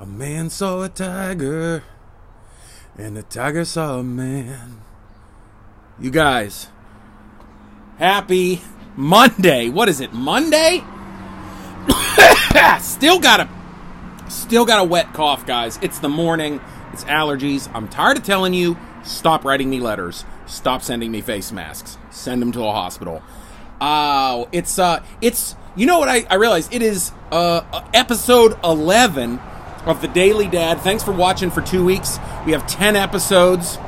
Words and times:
A 0.00 0.06
man 0.06 0.48
saw 0.48 0.82
a 0.82 0.88
tiger, 0.88 1.84
and 2.96 3.14
the 3.14 3.22
tiger 3.22 3.66
saw 3.66 3.98
a 3.98 4.02
man. 4.02 4.80
You 6.00 6.10
guys, 6.10 6.68
happy 7.98 8.62
Monday. 8.96 9.68
What 9.68 9.90
is 9.90 10.00
it? 10.00 10.14
Monday? 10.14 10.82
still 12.80 13.20
got 13.20 13.40
a 13.40 14.30
still 14.30 14.64
got 14.64 14.80
a 14.80 14.84
wet 14.84 15.12
cough, 15.12 15.44
guys. 15.44 15.78
It's 15.82 15.98
the 15.98 16.08
morning. 16.08 16.62
It's 16.94 17.04
allergies. 17.04 17.70
I'm 17.74 17.86
tired 17.86 18.16
of 18.16 18.24
telling 18.24 18.54
you, 18.54 18.78
stop 19.04 19.44
writing 19.44 19.68
me 19.68 19.80
letters. 19.80 20.24
Stop 20.46 20.80
sending 20.80 21.10
me 21.10 21.20
face 21.20 21.52
masks. 21.52 21.98
Send 22.10 22.40
them 22.40 22.52
to 22.52 22.64
a 22.64 22.72
hospital. 22.72 23.22
Oh, 23.82 24.48
it's 24.50 24.78
uh 24.78 25.04
it's 25.20 25.56
you 25.76 25.84
know 25.84 25.98
what 25.98 26.08
I, 26.08 26.24
I 26.30 26.36
realized? 26.36 26.72
It 26.72 26.80
is 26.80 27.12
uh 27.30 27.82
episode 27.92 28.58
eleven 28.64 29.38
of 29.86 30.00
the 30.00 30.08
Daily 30.08 30.48
Dad. 30.48 30.80
Thanks 30.80 31.02
for 31.02 31.12
watching 31.12 31.50
for 31.50 31.62
two 31.62 31.84
weeks. 31.84 32.18
We 32.44 32.52
have 32.52 32.66
10 32.66 32.96
episodes. 32.96 33.78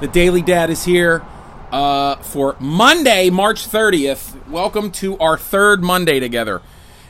The 0.00 0.08
Daily 0.08 0.42
Dad 0.42 0.70
is 0.70 0.84
here 0.84 1.24
uh, 1.70 2.16
for 2.16 2.56
Monday, 2.58 3.30
March 3.30 3.68
30th. 3.68 4.48
Welcome 4.48 4.90
to 4.92 5.18
our 5.18 5.36
third 5.36 5.82
Monday 5.82 6.20
together. 6.20 6.62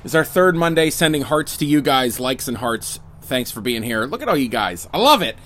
It's 0.05 0.15
our 0.15 0.25
third 0.25 0.57
Monday 0.57 0.91
sending 0.91 1.23
hearts 1.23 1.57
to 1.59 1.65
you 1.65 1.81
guys, 1.81 2.19
likes 2.19 2.49
and 2.49 2.57
hearts. 2.57 3.01
Thanks 3.23 3.51
for 3.51 3.61
being 3.61 3.83
here. 3.83 4.05
Look 4.07 4.23
at 4.23 4.29
all 4.29 4.37
you 4.37 4.49
guys. 4.49 4.89
I 4.93 4.99
love 4.99 5.23
it. 5.23 5.37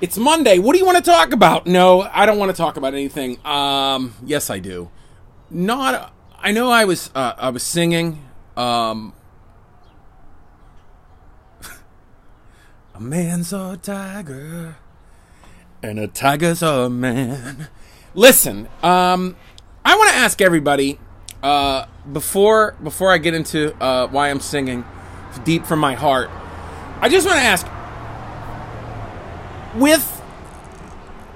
It's 0.00 0.18
Monday. 0.18 0.58
What 0.58 0.72
do 0.72 0.78
you 0.78 0.84
want 0.84 0.98
to 0.98 1.10
talk 1.10 1.32
about? 1.32 1.66
No, 1.66 2.02
I 2.02 2.26
don't 2.26 2.38
want 2.38 2.50
to 2.50 2.56
talk 2.56 2.76
about 2.76 2.92
anything. 2.94 3.38
Um, 3.46 4.14
yes, 4.24 4.50
I 4.50 4.58
do. 4.58 4.90
Not. 5.50 6.12
I 6.38 6.52
know 6.52 6.70
I 6.70 6.84
was. 6.84 7.10
Uh, 7.14 7.34
I 7.38 7.50
was 7.50 7.62
singing. 7.62 8.22
Um, 8.56 9.14
A 12.96 13.00
man 13.00 13.42
saw 13.42 13.72
a 13.72 13.76
tiger, 13.76 14.76
and 15.82 15.98
a 15.98 16.06
tiger 16.06 16.54
saw 16.54 16.84
a 16.84 16.90
man. 16.90 17.66
Listen, 18.14 18.68
um, 18.84 19.34
I 19.84 19.96
want 19.96 20.10
to 20.10 20.16
ask 20.16 20.40
everybody 20.40 21.00
uh, 21.42 21.86
before 22.12 22.76
before 22.84 23.10
I 23.10 23.18
get 23.18 23.34
into 23.34 23.74
uh, 23.82 24.06
why 24.06 24.30
I'm 24.30 24.38
singing 24.38 24.84
deep 25.42 25.66
from 25.66 25.80
my 25.80 25.94
heart. 25.94 26.30
I 27.00 27.08
just 27.08 27.26
want 27.26 27.36
to 27.36 27.44
ask, 27.44 27.66
with 29.74 30.22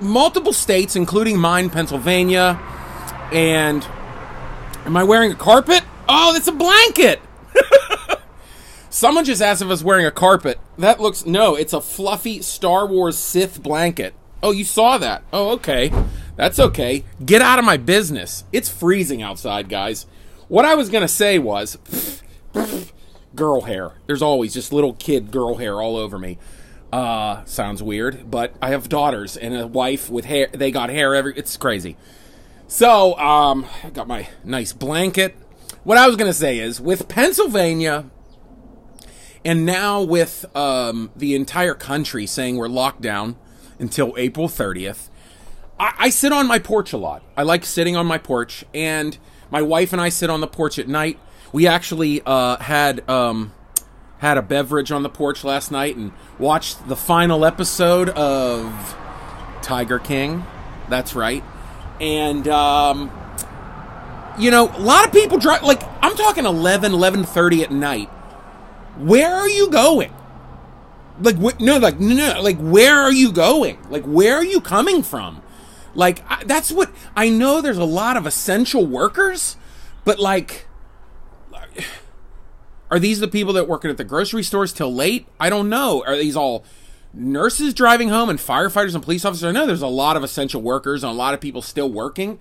multiple 0.01 0.53
states, 0.53 0.95
including 0.95 1.41
mine, 1.41 1.71
Pennsylvania, 1.71 2.57
and 3.33 3.85
am 4.85 4.97
I 4.97 5.03
wearing 5.03 5.33
a 5.33 5.35
carpet? 5.35 5.83
Oh, 6.09 6.37
it's 6.37 6.47
a 6.47 6.53
blanket. 6.53 7.21
Someone 8.99 9.25
just 9.25 9.41
asked 9.41 9.63
if 9.63 9.67
I 9.67 9.71
was 9.71 9.85
wearing 9.85 10.07
a 10.07 10.11
carpet. 10.11 10.59
That 10.77 10.99
looks 10.99 11.25
no, 11.25 11.55
it's 11.55 11.73
a 11.73 11.81
fluffy 11.81 12.43
Star 12.43 12.85
Wars 12.85 13.17
Sith 13.17 13.63
blanket. 13.63 14.13
Oh, 14.43 14.51
you 14.51 14.65
saw 14.65 14.99
that. 14.99 15.23
Oh, 15.33 15.51
okay. 15.51 15.93
That's 16.35 16.59
okay. 16.59 17.05
Get 17.25 17.41
out 17.41 17.61
of 17.61 17.65
my 17.65 17.77
business. 17.77 18.43
It's 18.53 18.69
freezing 18.69 19.23
outside, 19.23 19.69
guys. 19.69 20.07
What 20.49 20.65
I 20.65 20.75
was 20.75 20.91
going 20.91 21.03
to 21.03 21.07
say 21.07 21.39
was 21.39 21.79
girl 23.37 23.61
hair. 23.61 23.93
There's 24.09 24.21
always 24.21 24.53
just 24.53 24.73
little 24.73 24.95
kid 24.95 25.31
girl 25.31 25.59
hair 25.59 25.81
all 25.81 25.95
over 25.95 26.19
me. 26.19 26.37
Uh, 26.93 27.45
sounds 27.45 27.81
weird, 27.81 28.29
but 28.29 28.53
I 28.61 28.71
have 28.71 28.89
daughters 28.89 29.37
and 29.37 29.57
a 29.57 29.69
wife 29.69 30.11
with 30.11 30.25
hair. 30.25 30.49
They 30.53 30.73
got 30.73 30.91
hair 30.91 31.15
every 31.15 31.35
it's 31.37 31.57
crazy. 31.57 31.97
So, 32.67 33.17
um, 33.17 33.65
I 33.85 33.91
got 33.91 34.09
my 34.09 34.29
nice 34.43 34.73
blanket. 34.73 35.37
What 35.85 35.99
I 35.99 36.09
was 36.09 36.17
going 36.17 36.29
to 36.29 36.37
say 36.37 36.59
is 36.59 36.81
with 36.81 37.07
Pennsylvania 37.07 38.11
and 39.49 39.65
now 39.65 40.03
with 40.03 40.45
um, 40.55 41.11
the 41.17 41.35
entire 41.35 41.73
country 41.73 42.27
saying 42.27 42.59
we're 42.59 42.69
locked 42.69 43.01
down 43.01 43.35
until 43.79 44.15
April 44.19 44.47
30th, 44.47 45.09
I-, 45.81 45.95
I 45.99 46.11
sit 46.11 46.33
on 46.33 46.47
my 46.47 46.59
porch 46.59 46.93
a 46.93 46.99
lot. 46.99 47.23
I 47.35 47.45
like 47.45 47.65
sitting 47.65 47.97
on 47.97 48.05
my 48.05 48.19
porch, 48.19 48.67
and 48.75 49.17
my 49.51 49.63
wife 49.63 49.95
and 49.95 50.03
I 50.03 50.11
sit 50.11 50.29
on 50.29 50.43
the 50.43 50.47
porch 50.47 50.79
at 50.79 50.87
night. 50.87 51.19
We 51.51 51.67
actually 51.67 52.21
uh, 52.27 52.59
had 52.59 53.09
um, 53.09 53.55
had 54.19 54.37
a 54.37 54.43
beverage 54.43 54.93
on 54.93 55.03
the 55.03 55.09
porch 55.09 55.45
last 55.45 55.71
night 55.71 55.97
and 55.97 56.13
watched 56.39 56.87
the 56.87 56.97
final 56.97 57.47
episode 57.47 58.11
of 58.11 58.97
Tiger 59.63 59.99
King. 59.99 60.45
That's 60.91 61.15
right, 61.15 61.43
and 62.03 62.47
um, 62.49 63.11
you 64.39 64.51
know, 64.51 64.69
a 64.69 64.83
lot 64.83 65.07
of 65.07 65.13
people 65.13 65.39
drive. 65.39 65.63
Like 65.63 65.83
I'm 66.03 66.15
talking 66.17 66.45
11, 66.45 66.93
11:30 66.93 67.63
at 67.63 67.71
night 67.71 68.11
where 68.99 69.35
are 69.35 69.49
you 69.49 69.71
going? 69.71 70.13
Like 71.21 71.37
wh- 71.37 71.61
no, 71.61 71.79
like 71.79 71.99
no, 71.99 72.41
like 72.41 72.59
where 72.59 73.01
are 73.01 73.13
you 73.13 73.33
going? 73.33 73.79
Like 73.91 74.05
where 74.05 74.37
are 74.37 74.45
you 74.45 74.61
coming 74.61 75.03
from? 75.03 75.43
Like 75.95 76.23
I, 76.29 76.45
that's 76.45 76.71
what 76.71 76.91
I 77.17 77.29
know. 77.29 77.61
There's 77.61 77.79
a 77.79 77.85
lot 77.85 78.17
of 78.17 78.27
essential 78.27 78.87
workers, 78.87 79.57
but 80.05 80.19
like, 80.19 80.67
are 82.91 82.99
these 82.99 83.21
the 83.21 83.29
people 83.29 83.53
that 83.55 83.69
working 83.69 83.91
at 83.91 83.97
the 83.97 84.05
grocery 84.05 84.43
stores 84.43 84.73
till 84.73 84.95
late? 84.95 85.27
I 85.41 85.51
don't 85.51 85.69
know. 85.69 86.05
Are 86.07 86.17
these 86.17 86.37
all 86.37 86.65
nurses 87.13 87.75
driving 87.75 88.11
home 88.11 88.29
and 88.29 88.39
firefighters 88.39 88.95
and 88.95 89.03
police 89.03 89.25
officers? 89.25 89.45
I 89.45 89.53
know 89.53 89.67
there's 89.67 89.83
a 89.83 89.89
lot 89.89 90.17
of 90.17 90.23
essential 90.23 90.63
workers 90.63 91.03
and 91.03 91.11
a 91.11 91.15
lot 91.17 91.35
of 91.35 91.41
people 91.41 91.63
still 91.63 91.91
working, 91.91 92.39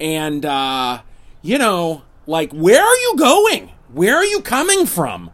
and 0.00 0.46
uh, 0.46 1.02
you 1.42 1.58
know, 1.58 2.02
like 2.26 2.52
where 2.52 2.82
are 2.82 2.96
you 2.96 3.16
going? 3.18 3.70
Where 3.92 4.16
are 4.16 4.24
you 4.24 4.40
coming 4.40 4.86
from? 4.86 5.30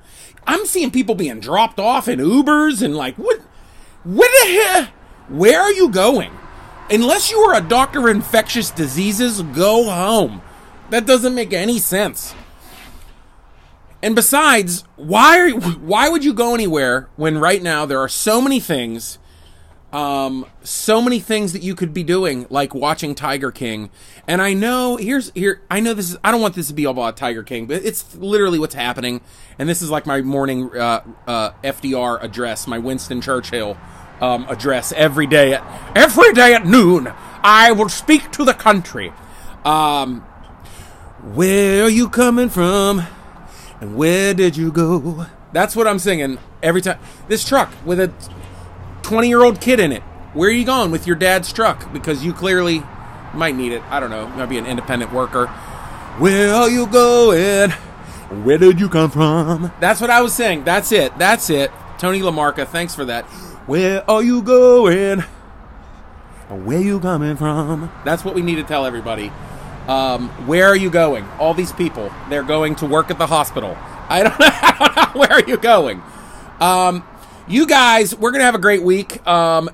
I'm 0.50 0.66
seeing 0.66 0.90
people 0.90 1.14
being 1.14 1.38
dropped 1.38 1.78
off 1.78 2.08
in 2.08 2.18
Ubers 2.18 2.82
and 2.82 2.96
like 2.96 3.14
what 3.14 3.40
what 4.02 4.30
the 4.42 4.52
hell 4.52 4.88
where 5.28 5.60
are 5.60 5.72
you 5.72 5.88
going? 5.88 6.32
Unless 6.90 7.30
you 7.30 7.38
are 7.38 7.54
a 7.54 7.60
doctor 7.60 8.00
of 8.00 8.16
infectious 8.16 8.72
diseases, 8.72 9.42
go 9.42 9.88
home. 9.88 10.42
That 10.90 11.06
doesn't 11.06 11.36
make 11.36 11.52
any 11.52 11.78
sense. 11.78 12.34
And 14.02 14.16
besides, 14.16 14.82
why 14.96 15.38
are, 15.38 15.50
why 15.52 16.08
would 16.08 16.24
you 16.24 16.34
go 16.34 16.52
anywhere 16.52 17.08
when 17.14 17.38
right 17.38 17.62
now 17.62 17.86
there 17.86 18.00
are 18.00 18.08
so 18.08 18.40
many 18.40 18.58
things 18.58 19.18
um, 19.92 20.46
so 20.62 21.02
many 21.02 21.18
things 21.18 21.52
that 21.52 21.62
you 21.62 21.74
could 21.74 21.92
be 21.92 22.02
doing, 22.04 22.46
like 22.48 22.74
watching 22.74 23.14
Tiger 23.14 23.50
King. 23.50 23.90
And 24.26 24.40
I 24.40 24.54
know 24.54 24.96
here's 24.96 25.30
here 25.34 25.62
I 25.70 25.80
know 25.80 25.94
this 25.94 26.10
is 26.10 26.16
I 26.22 26.30
don't 26.30 26.40
want 26.40 26.54
this 26.54 26.68
to 26.68 26.74
be 26.74 26.86
all 26.86 26.92
about 26.92 27.16
Tiger 27.16 27.42
King, 27.42 27.66
but 27.66 27.84
it's 27.84 28.14
literally 28.14 28.58
what's 28.58 28.74
happening. 28.74 29.20
And 29.58 29.68
this 29.68 29.82
is 29.82 29.90
like 29.90 30.06
my 30.06 30.22
morning 30.22 30.70
uh, 30.76 31.02
uh, 31.26 31.50
FDR 31.64 32.22
address, 32.22 32.66
my 32.66 32.78
Winston 32.78 33.20
Churchill 33.20 33.76
um, 34.20 34.46
address 34.48 34.92
every 34.92 35.26
day 35.26 35.54
at 35.54 35.92
every 35.96 36.32
day 36.32 36.54
at 36.54 36.64
noon. 36.64 37.12
I 37.42 37.72
will 37.72 37.88
speak 37.88 38.30
to 38.32 38.44
the 38.44 38.54
country. 38.54 39.12
Um, 39.64 40.20
where 41.34 41.84
are 41.84 41.90
you 41.90 42.08
coming 42.08 42.48
from? 42.48 43.02
And 43.80 43.96
where 43.96 44.34
did 44.34 44.56
you 44.56 44.70
go? 44.70 45.26
That's 45.52 45.74
what 45.74 45.86
I'm 45.86 45.98
singing 45.98 46.38
every 46.62 46.80
time. 46.80 46.98
This 47.28 47.44
truck 47.46 47.72
with 47.84 47.98
a 47.98 48.12
20 49.10 49.28
year 49.28 49.42
old 49.42 49.60
kid 49.60 49.80
in 49.80 49.90
it. 49.90 50.02
Where 50.34 50.48
are 50.48 50.52
you 50.52 50.64
going 50.64 50.92
with 50.92 51.04
your 51.04 51.16
dad's 51.16 51.52
truck? 51.52 51.92
Because 51.92 52.24
you 52.24 52.32
clearly 52.32 52.84
might 53.34 53.56
need 53.56 53.72
it. 53.72 53.82
I 53.90 53.98
don't 53.98 54.08
know. 54.08 54.28
You 54.28 54.34
might 54.34 54.48
be 54.48 54.56
an 54.56 54.66
independent 54.66 55.12
worker. 55.12 55.48
Where 56.18 56.54
are 56.54 56.70
you 56.70 56.86
going? 56.86 57.70
Where 58.44 58.56
did 58.56 58.78
you 58.78 58.88
come 58.88 59.10
from? 59.10 59.72
That's 59.80 60.00
what 60.00 60.10
I 60.10 60.22
was 60.22 60.32
saying. 60.32 60.62
That's 60.62 60.92
it. 60.92 61.18
That's 61.18 61.50
it. 61.50 61.72
Tony 61.98 62.20
Lamarca, 62.20 62.68
thanks 62.68 62.94
for 62.94 63.04
that. 63.06 63.24
Where 63.66 64.08
are 64.08 64.22
you 64.22 64.42
going? 64.42 65.24
Where 66.48 66.80
you 66.80 67.00
coming 67.00 67.36
from? 67.36 67.90
That's 68.04 68.24
what 68.24 68.36
we 68.36 68.42
need 68.42 68.56
to 68.56 68.62
tell 68.62 68.86
everybody. 68.86 69.32
Um, 69.88 70.28
where 70.46 70.66
are 70.68 70.76
you 70.76 70.88
going? 70.88 71.24
All 71.40 71.52
these 71.52 71.72
people, 71.72 72.12
they're 72.28 72.44
going 72.44 72.76
to 72.76 72.86
work 72.86 73.10
at 73.10 73.18
the 73.18 73.26
hospital. 73.26 73.76
I 74.08 74.22
don't 74.22 74.38
know. 74.38 74.46
I 74.48 74.76
don't 74.78 74.96
know. 74.96 75.20
Where 75.20 75.32
are 75.32 75.44
you 75.44 75.56
going? 75.56 76.00
Um, 76.60 77.02
you 77.48 77.66
guys, 77.66 78.14
we're 78.14 78.30
gonna 78.30 78.44
have 78.44 78.54
a 78.54 78.60
great 78.60 78.82
week. 78.82 79.26
Um, 79.26 79.70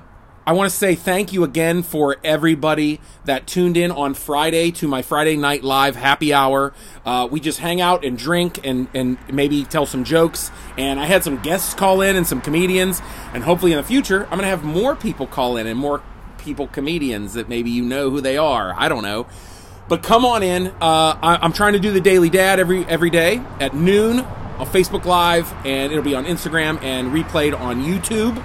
I 0.47 0.53
want 0.53 0.71
to 0.71 0.77
say 0.77 0.95
thank 0.95 1.33
you 1.33 1.43
again 1.43 1.83
for 1.83 2.15
everybody 2.23 3.01
that 3.25 3.47
tuned 3.47 3.75
in 3.75 3.91
on 3.91 4.13
Friday 4.13 4.71
to 4.71 4.87
my 4.87 5.01
Friday 5.01 5.35
night 5.35 5.61
live 5.61 5.97
happy 5.97 6.33
hour. 6.33 6.73
Uh, 7.05 7.27
we 7.29 7.41
just 7.41 7.59
hang 7.59 7.81
out 7.81 8.05
and 8.05 8.17
drink 8.17 8.65
and, 8.65 8.87
and 8.93 9.17
maybe 9.29 9.65
tell 9.65 9.85
some 9.85 10.05
jokes. 10.05 10.49
And 10.77 11.01
I 11.01 11.05
had 11.05 11.25
some 11.25 11.41
guests 11.41 11.73
call 11.73 11.99
in 11.99 12.15
and 12.15 12.25
some 12.25 12.39
comedians. 12.39 13.01
And 13.33 13.43
hopefully 13.43 13.73
in 13.73 13.77
the 13.77 13.83
future, 13.83 14.23
I'm 14.23 14.37
going 14.37 14.43
to 14.43 14.47
have 14.47 14.63
more 14.63 14.95
people 14.95 15.27
call 15.27 15.57
in 15.57 15.67
and 15.67 15.77
more 15.77 16.01
people, 16.37 16.67
comedians 16.67 17.33
that 17.33 17.49
maybe 17.49 17.69
you 17.69 17.83
know 17.83 18.09
who 18.09 18.21
they 18.21 18.37
are. 18.37 18.73
I 18.77 18.87
don't 18.87 19.03
know. 19.03 19.27
But 19.89 20.01
come 20.01 20.23
on 20.23 20.43
in. 20.43 20.67
Uh, 20.67 20.71
I, 21.21 21.39
I'm 21.41 21.51
trying 21.51 21.73
to 21.73 21.79
do 21.79 21.91
the 21.91 21.99
Daily 21.99 22.29
Dad 22.29 22.61
every 22.61 22.85
every 22.85 23.09
day 23.09 23.41
at 23.59 23.73
noon 23.73 24.25
on 24.57 24.67
Facebook 24.67 25.05
Live, 25.05 25.53
and 25.65 25.91
it'll 25.91 26.03
be 26.03 26.15
on 26.15 26.25
Instagram 26.25 26.81
and 26.83 27.11
replayed 27.11 27.57
on 27.57 27.83
YouTube. 27.83 28.43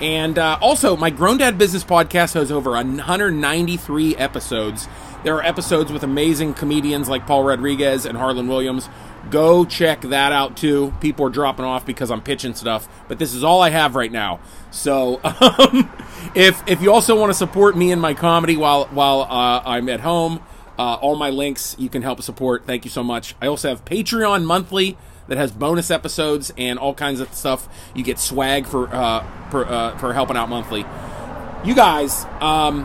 And 0.00 0.38
uh, 0.38 0.58
also, 0.62 0.96
my 0.96 1.10
Grown 1.10 1.36
Dad 1.38 1.58
Business 1.58 1.84
podcast 1.84 2.34
has 2.34 2.50
over 2.50 2.70
193 2.70 4.16
episodes. 4.16 4.88
There 5.22 5.36
are 5.36 5.42
episodes 5.42 5.92
with 5.92 6.02
amazing 6.02 6.54
comedians 6.54 7.08
like 7.08 7.26
Paul 7.26 7.44
Rodriguez 7.44 8.06
and 8.06 8.16
Harland 8.16 8.48
Williams. 8.48 8.88
Go 9.28 9.66
check 9.66 10.00
that 10.00 10.32
out 10.32 10.56
too. 10.56 10.94
People 11.00 11.26
are 11.26 11.30
dropping 11.30 11.66
off 11.66 11.84
because 11.84 12.10
I'm 12.10 12.22
pitching 12.22 12.54
stuff, 12.54 12.88
but 13.06 13.18
this 13.18 13.34
is 13.34 13.44
all 13.44 13.60
I 13.60 13.68
have 13.68 13.94
right 13.94 14.10
now. 14.10 14.40
So, 14.70 15.20
um, 15.24 15.90
if 16.34 16.66
if 16.66 16.80
you 16.80 16.90
also 16.90 17.20
want 17.20 17.28
to 17.28 17.34
support 17.34 17.76
me 17.76 17.92
and 17.92 18.00
my 18.00 18.14
comedy 18.14 18.56
while 18.56 18.86
while 18.86 19.20
uh, 19.22 19.62
I'm 19.66 19.90
at 19.90 20.00
home, 20.00 20.40
uh, 20.78 20.94
all 20.94 21.16
my 21.16 21.28
links 21.28 21.76
you 21.78 21.90
can 21.90 22.00
help 22.00 22.22
support. 22.22 22.64
Thank 22.64 22.86
you 22.86 22.90
so 22.90 23.04
much. 23.04 23.34
I 23.42 23.46
also 23.48 23.68
have 23.68 23.84
Patreon 23.84 24.44
monthly 24.44 24.96
that 25.30 25.38
has 25.38 25.52
bonus 25.52 25.92
episodes 25.92 26.52
and 26.58 26.76
all 26.76 26.92
kinds 26.92 27.20
of 27.20 27.32
stuff. 27.32 27.68
You 27.94 28.02
get 28.02 28.18
swag 28.18 28.66
for 28.66 28.92
uh, 28.92 29.24
for, 29.50 29.64
uh, 29.64 29.96
for 29.98 30.12
helping 30.12 30.36
out 30.36 30.48
monthly. 30.48 30.84
You 31.64 31.74
guys, 31.74 32.26
um, 32.40 32.84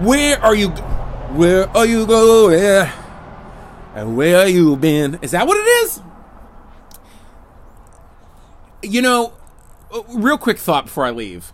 where 0.00 0.42
are 0.42 0.56
you? 0.56 0.70
Where 0.70 1.68
are 1.76 1.86
you 1.86 2.04
going? 2.04 2.90
And 3.94 4.16
where 4.16 4.40
are 4.40 4.48
you 4.48 4.76
been? 4.76 5.20
Is 5.22 5.30
that 5.30 5.46
what 5.46 5.56
it 5.56 5.68
is? 5.84 6.00
You 8.82 9.00
know, 9.00 9.32
uh, 9.94 10.02
real 10.14 10.38
quick 10.38 10.58
thought 10.58 10.86
before 10.86 11.04
I 11.04 11.10
leave. 11.10 11.52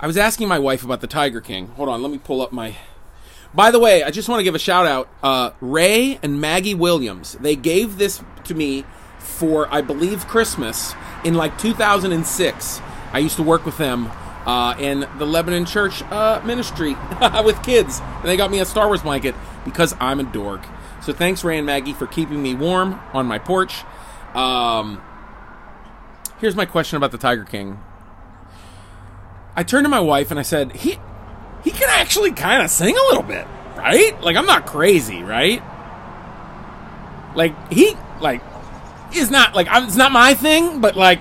I 0.00 0.06
was 0.06 0.16
asking 0.16 0.48
my 0.48 0.58
wife 0.58 0.84
about 0.84 1.02
the 1.02 1.06
Tiger 1.06 1.42
King. 1.42 1.68
Hold 1.68 1.90
on, 1.90 2.00
let 2.00 2.10
me 2.10 2.18
pull 2.18 2.40
up 2.40 2.50
my. 2.50 2.76
By 3.52 3.70
the 3.70 3.78
way, 3.78 4.02
I 4.02 4.10
just 4.10 4.26
want 4.28 4.40
to 4.40 4.44
give 4.44 4.54
a 4.54 4.58
shout 4.58 4.86
out. 4.86 5.08
Uh, 5.22 5.50
Ray 5.60 6.18
and 6.22 6.40
Maggie 6.40 6.74
Williams. 6.74 7.34
They 7.34 7.56
gave 7.56 7.98
this 7.98 8.22
to 8.44 8.54
me 8.54 8.84
for, 9.28 9.72
I 9.72 9.80
believe, 9.80 10.26
Christmas 10.26 10.94
in 11.24 11.34
like 11.34 11.58
2006. 11.58 12.80
I 13.12 13.18
used 13.18 13.36
to 13.36 13.42
work 13.42 13.64
with 13.64 13.78
them 13.78 14.10
uh, 14.46 14.74
in 14.78 15.06
the 15.18 15.26
Lebanon 15.26 15.66
Church 15.66 16.02
uh, 16.04 16.40
ministry 16.44 16.96
with 17.44 17.62
kids. 17.62 18.00
And 18.00 18.24
they 18.24 18.36
got 18.36 18.50
me 18.50 18.60
a 18.60 18.64
Star 18.64 18.86
Wars 18.86 19.02
blanket 19.02 19.34
because 19.64 19.94
I'm 20.00 20.20
a 20.20 20.24
dork. 20.24 20.62
So 21.02 21.12
thanks, 21.12 21.44
Ray 21.44 21.58
and 21.58 21.66
Maggie, 21.66 21.92
for 21.92 22.06
keeping 22.06 22.42
me 22.42 22.54
warm 22.54 23.00
on 23.12 23.26
my 23.26 23.38
porch. 23.38 23.84
Um, 24.34 25.02
here's 26.40 26.56
my 26.56 26.66
question 26.66 26.96
about 26.96 27.12
the 27.12 27.18
Tiger 27.18 27.44
King. 27.44 27.78
I 29.54 29.62
turned 29.64 29.84
to 29.84 29.88
my 29.88 30.00
wife 30.00 30.30
and 30.30 30.38
I 30.38 30.42
said, 30.42 30.72
"He, 30.72 30.98
he 31.64 31.70
can 31.70 31.88
actually 31.90 32.32
kind 32.32 32.62
of 32.62 32.70
sing 32.70 32.96
a 32.96 33.02
little 33.08 33.22
bit, 33.22 33.46
right? 33.76 34.20
Like 34.20 34.36
I'm 34.36 34.46
not 34.46 34.66
crazy, 34.66 35.22
right? 35.22 35.62
Like 37.34 37.72
he, 37.72 37.94
like, 38.20 38.42
is 39.14 39.30
not 39.30 39.54
like 39.54 39.68
I'm, 39.70 39.84
it's 39.84 39.96
not 39.96 40.12
my 40.12 40.34
thing, 40.34 40.80
but 40.80 40.96
like, 40.96 41.20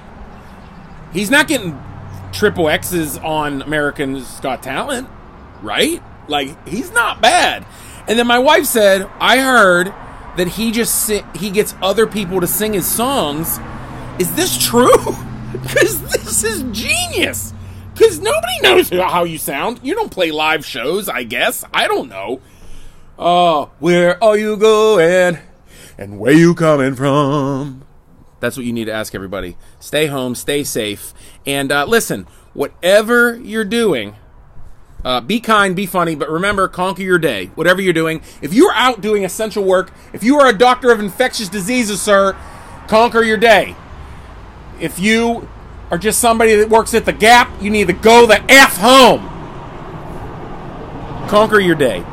he's 1.13 1.29
not 1.29 1.47
getting 1.47 1.79
triple 2.31 2.69
X's 2.69 3.17
on 3.17 3.61
American's 3.61 4.39
Got 4.39 4.61
Talent, 4.63 5.07
right? 5.61 6.01
Like 6.27 6.67
he's 6.67 6.91
not 6.91 7.21
bad." 7.21 7.65
And 8.07 8.17
then 8.17 8.27
my 8.27 8.39
wife 8.39 8.65
said, 8.65 9.09
"I 9.19 9.39
heard 9.39 9.93
that 10.37 10.47
he 10.47 10.71
just 10.71 11.05
si- 11.05 11.23
he 11.35 11.49
gets 11.49 11.75
other 11.81 12.07
people 12.07 12.39
to 12.41 12.47
sing 12.47 12.73
his 12.73 12.85
songs. 12.85 13.59
Is 14.19 14.33
this 14.35 14.57
true? 14.57 14.93
Because 15.49 16.01
this 16.11 16.43
is 16.43 16.63
genius. 16.71 17.53
Because 17.93 18.19
nobody 18.19 18.61
knows 18.61 18.89
how 18.89 19.23
you 19.23 19.37
sound. 19.37 19.79
You 19.81 19.95
don't 19.95 20.11
play 20.11 20.29
live 20.29 20.65
shows, 20.65 21.07
I 21.09 21.23
guess. 21.23 21.63
I 21.73 21.87
don't 21.87 22.09
know. 22.09 22.41
Oh, 23.17 23.71
where 23.79 24.21
are 24.23 24.37
you 24.37 24.57
going? 24.57 25.39
And 25.97 26.19
where 26.19 26.33
you 26.33 26.53
coming 26.53 26.95
from? 26.95 27.83
That's 28.39 28.55
what 28.55 28.65
you 28.65 28.73
need 28.73 28.85
to 28.85 28.91
ask 28.91 29.15
everybody. 29.15 29.57
Stay 29.79 30.05
home, 30.05 30.35
stay 30.35 30.63
safe, 30.63 31.13
and 31.45 31.71
uh, 31.71 31.85
listen. 31.85 32.27
Whatever 32.53 33.35
you're 33.37 33.65
doing, 33.65 34.15
uh, 35.03 35.21
be 35.21 35.39
kind, 35.39 35.75
be 35.75 35.85
funny, 35.85 36.15
but 36.15 36.29
remember, 36.29 36.67
conquer 36.67 37.01
your 37.01 37.17
day. 37.17 37.47
Whatever 37.55 37.81
you're 37.81 37.93
doing. 37.93 38.21
If 38.41 38.53
you're 38.53 38.73
out 38.73 39.01
doing 39.01 39.25
essential 39.25 39.63
work, 39.63 39.91
if 40.13 40.23
you 40.23 40.37
are 40.39 40.47
a 40.47 40.57
doctor 40.57 40.91
of 40.91 40.99
infectious 40.99 41.49
diseases, 41.49 42.01
sir, 42.01 42.35
conquer 42.87 43.23
your 43.23 43.37
day. 43.37 43.75
If 44.79 44.99
you 44.99 45.47
are 45.89 45.97
just 45.97 46.19
somebody 46.19 46.55
that 46.55 46.69
works 46.69 46.93
at 46.93 47.05
the 47.05 47.13
Gap, 47.13 47.61
you 47.61 47.69
need 47.69 47.87
to 47.87 47.93
go 47.93 48.27
the 48.27 48.43
F 48.51 48.77
home. 48.77 49.21
Conquer 51.29 51.59
your 51.59 51.75
day. 51.75 52.05